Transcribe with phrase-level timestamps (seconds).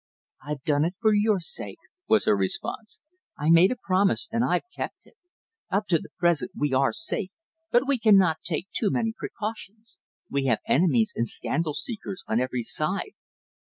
[0.43, 2.99] "I've done it for your sake," was her response.
[3.37, 5.13] "I made a promise, and I've kept it.
[5.69, 7.29] Up to the present we are safe,
[7.69, 9.99] but we cannot take too many precautions.
[10.27, 13.11] We have enemies and scandal seekers on every side."